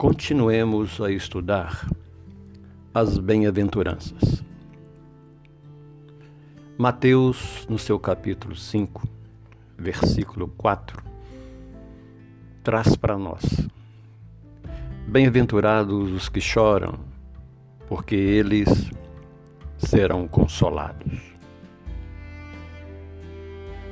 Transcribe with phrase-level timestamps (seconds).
[0.00, 1.86] continuemos a estudar
[2.94, 4.42] as bem-aventuranças.
[6.78, 9.06] Mateus, no seu capítulo 5,
[9.76, 11.04] versículo 4,
[12.64, 13.42] traz para nós:
[15.06, 16.98] Bem-aventurados os que choram,
[17.86, 18.90] porque eles
[19.76, 21.20] serão consolados.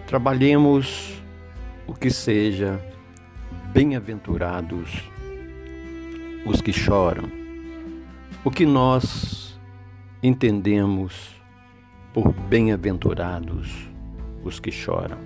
[0.06, 1.22] Trabalhemos
[1.86, 2.82] o que seja
[3.74, 5.17] bem-aventurados
[6.44, 7.24] os que choram,
[8.44, 9.58] o que nós
[10.22, 11.36] entendemos
[12.12, 13.88] por bem-aventurados
[14.44, 15.18] os que choram.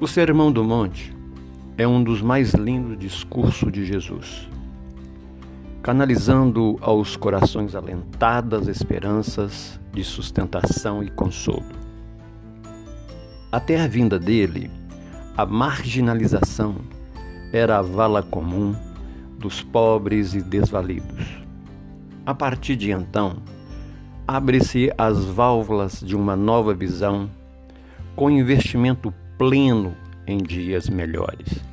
[0.00, 1.14] O Sermão do Monte
[1.76, 4.48] é um dos mais lindos discursos de Jesus,
[5.82, 11.64] canalizando aos corações alentadas esperanças de sustentação e consolo.
[13.52, 14.70] Até a vinda dele,
[15.36, 16.76] a marginalização
[17.52, 18.74] era a vala comum
[19.40, 21.26] dos pobres e desvalidos.
[22.26, 23.42] A partir de então,
[24.28, 27.28] abre-se as válvulas de uma nova visão,
[28.14, 31.64] com investimento pleno em dias melhores.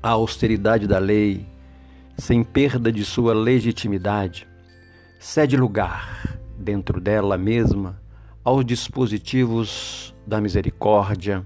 [0.00, 1.44] A austeridade da lei,
[2.16, 4.46] sem perda de sua legitimidade,
[5.18, 8.00] cede lugar, dentro dela mesma,
[8.44, 11.44] aos dispositivos da misericórdia,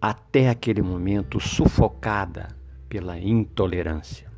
[0.00, 2.53] até aquele momento sufocada
[2.88, 4.30] pela intolerância.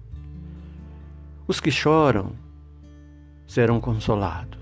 [1.47, 2.33] Os que choram
[3.47, 4.59] serão consolados.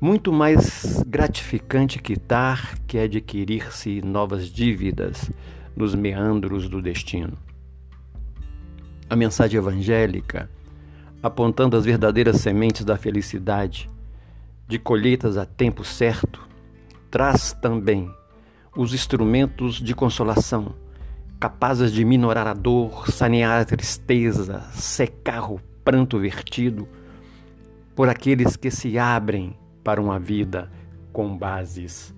[0.00, 5.30] Muito mais gratificante quitar que adquirir-se novas dívidas
[5.76, 7.36] nos meandros do destino.
[9.08, 10.50] A mensagem evangélica,
[11.22, 13.88] apontando as verdadeiras sementes da felicidade,
[14.66, 16.40] de colheitas a tempo certo,
[17.10, 18.10] traz também
[18.74, 20.74] os instrumentos de consolação
[21.40, 26.86] capazes de minorar a dor, sanear a tristeza, secar o pranto vertido
[27.96, 30.70] por aqueles que se abrem para uma vida
[31.14, 32.14] com bases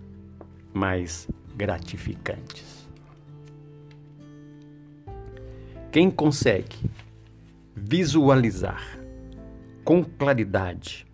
[0.75, 2.89] mais gratificantes.
[5.93, 6.91] Quem consegue
[7.77, 8.99] visualizar
[9.85, 11.07] com claridade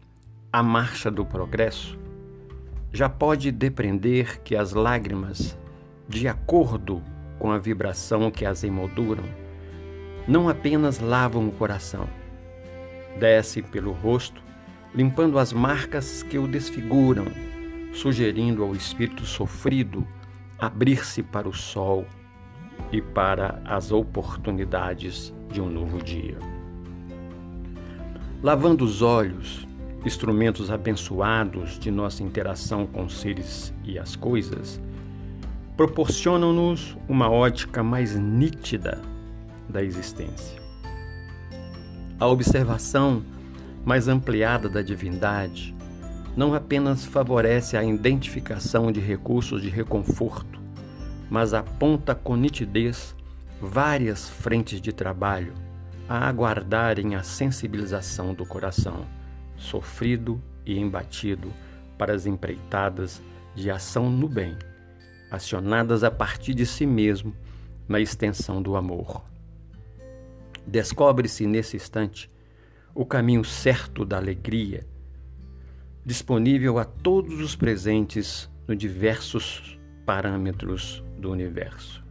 [0.50, 1.98] a marcha do progresso
[2.90, 5.58] já pode depreender que as lágrimas,
[6.08, 9.24] de acordo com a vibração que as emolduram,
[10.26, 12.08] não apenas lavam o coração,
[13.18, 14.42] descem pelo rosto,
[14.94, 17.26] limpando as marcas que o desfiguram,
[17.92, 20.06] sugerindo ao espírito sofrido
[20.58, 22.04] abrir-se para o sol
[22.90, 26.38] e para as oportunidades de um novo dia.
[28.42, 29.66] Lavando os olhos,
[30.04, 34.80] instrumentos abençoados de nossa interação com os seres e as coisas,
[35.78, 39.00] proporcionam-nos uma ótica mais nítida
[39.68, 40.60] da existência.
[42.18, 43.22] A observação
[43.84, 45.72] mais ampliada da divindade
[46.36, 50.60] não apenas favorece a identificação de recursos de reconforto,
[51.30, 53.14] mas aponta com nitidez
[53.62, 55.54] várias frentes de trabalho
[56.08, 59.06] a aguardarem a sensibilização do coração,
[59.56, 61.52] sofrido e embatido
[61.96, 63.22] para as empreitadas
[63.54, 64.56] de ação no bem
[65.30, 67.34] acionadas a partir de si mesmo
[67.88, 69.24] na extensão do amor.
[70.66, 72.30] Descobre-se nesse instante
[72.94, 74.86] o caminho certo da alegria,
[76.04, 82.04] disponível a todos os presentes nos diversos parâmetros do universo.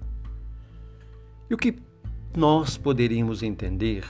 [1.49, 1.77] E o que
[2.35, 4.05] nós poderíamos entender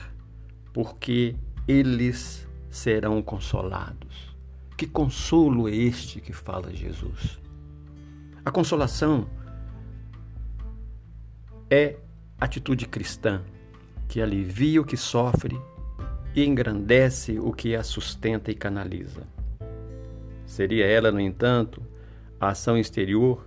[0.72, 1.36] porque
[1.66, 4.36] eles serão consolados?
[4.76, 7.40] Que consolo é este que fala Jesus?
[8.48, 9.26] A consolação
[11.68, 11.96] é
[12.40, 13.42] atitude cristã
[14.08, 15.60] que alivia o que sofre
[16.34, 19.26] e engrandece o que a sustenta e canaliza.
[20.46, 21.82] Seria ela, no entanto,
[22.40, 23.46] a ação exterior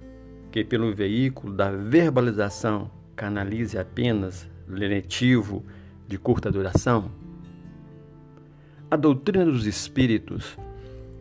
[0.51, 5.65] que, pelo veículo da verbalização, canalize apenas lenitivo
[6.07, 7.11] de curta duração?
[8.91, 10.55] A doutrina dos Espíritos,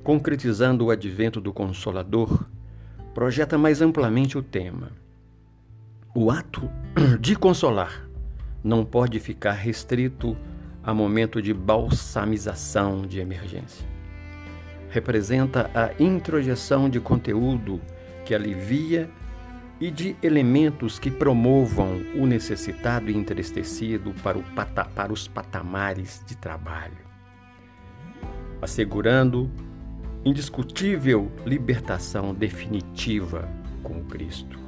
[0.04, 2.46] concretizando o advento do Consolador,
[3.20, 4.92] projeta mais amplamente o tema.
[6.14, 6.70] O ato
[7.20, 8.08] de consolar
[8.64, 10.34] não pode ficar restrito
[10.82, 13.86] a momento de balsamização de emergência.
[14.88, 17.78] Representa a introjeção de conteúdo
[18.24, 19.10] que alivia
[19.78, 26.38] e de elementos que promovam o necessitado e entristecido para, pata, para os patamares de
[26.38, 27.04] trabalho,
[28.62, 29.50] assegurando
[30.24, 33.48] indiscutível libertação definitiva
[33.82, 34.58] com Cristo.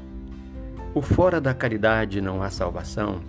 [0.95, 3.21] O fora da caridade não há salvação.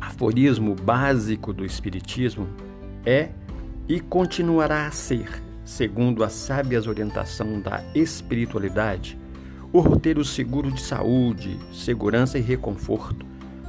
[0.00, 2.48] Aforismo básico do Espiritismo
[3.04, 3.30] é
[3.88, 9.18] e continuará a ser, segundo a sábias orientação da espiritualidade,
[9.72, 13.24] o roteiro seguro de saúde, segurança e reconforto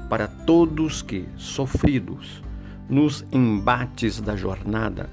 [0.09, 2.43] para todos que, sofridos
[2.89, 5.09] nos embates da jornada,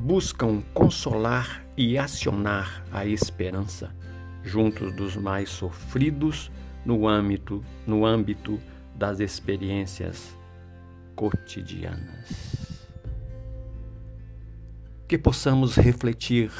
[0.00, 3.94] buscam consolar e acionar a esperança
[4.42, 6.50] juntos dos mais sofridos
[6.86, 8.58] no âmbito, no âmbito
[8.94, 10.34] das experiências
[11.14, 12.78] cotidianas.
[15.06, 16.50] Que possamos refletir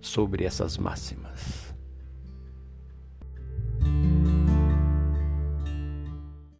[0.00, 1.61] sobre essas máximas.